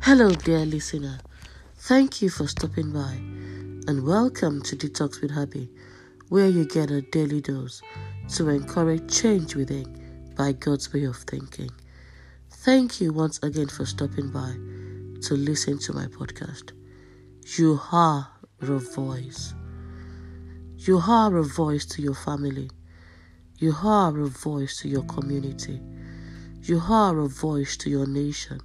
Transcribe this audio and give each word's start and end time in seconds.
Hello, 0.00 0.30
dear 0.30 0.64
listener. 0.64 1.18
Thank 1.76 2.22
you 2.22 2.30
for 2.30 2.46
stopping 2.46 2.92
by 2.92 3.12
and 3.88 4.06
welcome 4.06 4.62
to 4.62 4.76
Detox 4.76 5.20
with 5.20 5.32
Happy, 5.32 5.68
where 6.28 6.48
you 6.48 6.64
get 6.66 6.90
a 6.90 7.02
daily 7.02 7.40
dose 7.40 7.82
to 8.36 8.48
encourage 8.48 9.12
change 9.12 9.54
within 9.56 10.32
by 10.36 10.52
God's 10.52 10.92
way 10.94 11.04
of 11.04 11.16
thinking. 11.16 11.70
Thank 12.48 13.00
you 13.00 13.12
once 13.12 13.38
again 13.42 13.66
for 13.66 13.84
stopping 13.84 14.30
by 14.30 14.52
to 15.26 15.34
listen 15.34 15.78
to 15.80 15.92
my 15.92 16.06
podcast. 16.06 16.72
You 17.58 17.80
are 17.92 18.30
a 18.62 18.78
voice. 18.78 19.52
You 20.76 21.00
are 21.06 21.36
a 21.36 21.44
voice 21.44 21.84
to 21.86 22.02
your 22.02 22.14
family. 22.14 22.70
You 23.56 23.74
are 23.82 24.18
a 24.18 24.28
voice 24.28 24.78
to 24.80 24.88
your 24.88 25.02
community. 25.02 25.80
You 26.62 26.80
are 26.88 27.18
a 27.18 27.28
voice 27.28 27.76
to 27.78 27.90
your 27.90 28.06
nation. 28.06 28.60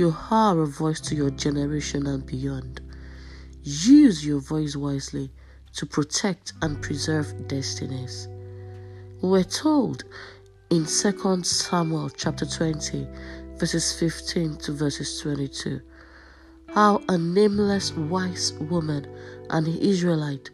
You 0.00 0.16
are 0.30 0.58
a 0.58 0.66
voice 0.66 0.98
to 1.02 1.14
your 1.14 1.28
generation 1.28 2.06
and 2.06 2.24
beyond. 2.24 2.80
Use 3.62 4.24
your 4.24 4.40
voice 4.40 4.74
wisely 4.74 5.30
to 5.74 5.84
protect 5.84 6.54
and 6.62 6.80
preserve 6.80 7.46
destinies. 7.48 8.26
We're 9.20 9.44
told 9.44 10.04
in 10.70 10.86
2 10.86 11.44
Samuel 11.44 12.08
chapter 12.08 12.46
20, 12.46 13.06
verses 13.58 13.92
15 14.00 14.56
to 14.60 14.72
verses 14.72 15.20
22, 15.20 15.82
how 16.74 17.02
a 17.10 17.18
nameless 17.18 17.92
wise 17.92 18.54
woman, 18.54 19.06
an 19.50 19.66
Israelite 19.66 20.48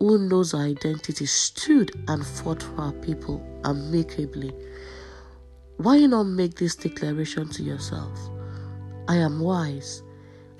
who 0.00 0.28
knows 0.28 0.50
her 0.50 0.58
identity, 0.58 1.26
stood 1.26 1.92
and 2.08 2.26
fought 2.26 2.64
for 2.64 2.86
her 2.86 2.92
people 2.94 3.46
amicably. 3.64 4.52
Why 5.76 6.04
not 6.06 6.24
make 6.24 6.56
this 6.56 6.74
declaration 6.74 7.48
to 7.50 7.62
yourself? 7.62 8.31
I 9.08 9.16
am 9.16 9.40
wise. 9.40 10.02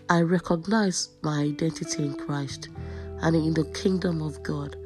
I 0.08 0.20
recognize 0.22 1.10
my 1.22 1.42
identity 1.42 2.04
in 2.04 2.16
Christ 2.16 2.68
and 3.20 3.36
in 3.36 3.54
the 3.54 3.64
kingdom 3.66 4.20
of 4.20 4.42
God. 4.42 4.76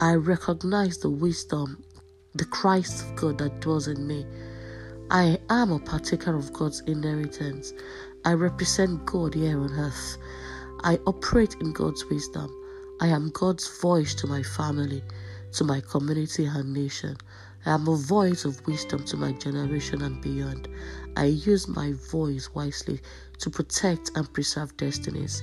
I 0.00 0.14
recognize 0.14 0.98
the 0.98 1.10
wisdom, 1.10 1.84
the 2.34 2.46
Christ 2.46 3.04
of 3.04 3.16
God 3.16 3.38
that 3.38 3.60
dwells 3.60 3.86
in 3.86 4.06
me. 4.06 4.26
I 5.10 5.38
am 5.50 5.72
a 5.72 5.78
partaker 5.78 6.34
of 6.34 6.52
God's 6.52 6.80
inheritance. 6.80 7.74
I 8.24 8.32
represent 8.32 9.04
God 9.06 9.34
here 9.34 9.60
on 9.60 9.72
earth. 9.72 10.16
I 10.82 10.98
operate 11.06 11.56
in 11.60 11.72
God's 11.72 12.04
wisdom. 12.06 12.50
I 13.00 13.08
am 13.08 13.30
God's 13.30 13.80
voice 13.80 14.14
to 14.16 14.26
my 14.26 14.42
family, 14.42 15.02
to 15.52 15.64
my 15.64 15.80
community 15.80 16.46
and 16.46 16.72
nation. 16.72 17.16
I 17.66 17.74
am 17.74 17.88
a 17.88 17.96
voice 17.96 18.44
of 18.44 18.64
wisdom 18.66 19.04
to 19.06 19.16
my 19.16 19.32
generation 19.32 20.02
and 20.02 20.20
beyond. 20.22 20.68
I 21.16 21.24
use 21.24 21.66
my 21.66 21.94
voice 22.12 22.48
wisely 22.54 23.00
to 23.38 23.50
protect 23.50 24.12
and 24.14 24.32
preserve 24.32 24.76
destinies. 24.76 25.42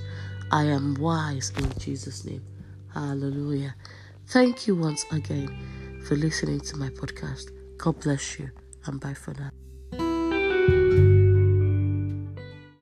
I 0.50 0.64
am 0.64 0.94
wise 0.94 1.52
in 1.58 1.70
Jesus' 1.78 2.24
name. 2.24 2.42
Hallelujah. 2.94 3.74
Thank 4.28 4.66
you 4.66 4.74
once 4.74 5.04
again 5.12 6.00
for 6.06 6.16
listening 6.16 6.60
to 6.60 6.76
my 6.78 6.88
podcast. 6.88 7.50
God 7.76 8.00
bless 8.00 8.38
you 8.38 8.48
and 8.86 8.98
bye 8.98 9.12
for 9.12 9.34
now. 9.34 9.50